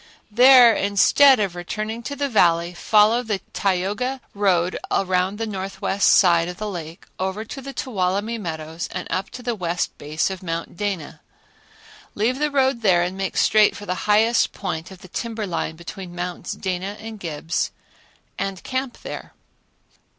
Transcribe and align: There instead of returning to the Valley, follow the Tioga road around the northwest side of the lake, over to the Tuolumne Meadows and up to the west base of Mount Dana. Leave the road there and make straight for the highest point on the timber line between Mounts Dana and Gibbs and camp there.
There 0.31 0.73
instead 0.75 1.39
of 1.39 1.53
returning 1.55 2.01
to 2.01 2.15
the 2.15 2.27
Valley, 2.27 2.73
follow 2.73 3.21
the 3.21 3.39
Tioga 3.53 4.19
road 4.33 4.75
around 4.89 5.37
the 5.37 5.45
northwest 5.45 6.09
side 6.13 6.47
of 6.47 6.57
the 6.57 6.67
lake, 6.67 7.05
over 7.19 7.45
to 7.45 7.61
the 7.61 7.71
Tuolumne 7.71 8.41
Meadows 8.41 8.89
and 8.91 9.05
up 9.11 9.29
to 9.29 9.43
the 9.43 9.53
west 9.53 9.95
base 9.99 10.31
of 10.31 10.41
Mount 10.41 10.75
Dana. 10.75 11.21
Leave 12.15 12.39
the 12.39 12.49
road 12.49 12.81
there 12.81 13.03
and 13.03 13.15
make 13.15 13.37
straight 13.37 13.75
for 13.75 13.85
the 13.85 14.07
highest 14.09 14.53
point 14.53 14.91
on 14.91 14.97
the 15.03 15.07
timber 15.07 15.45
line 15.45 15.75
between 15.75 16.15
Mounts 16.15 16.53
Dana 16.53 16.97
and 16.99 17.19
Gibbs 17.19 17.69
and 18.39 18.63
camp 18.63 19.03
there. 19.03 19.35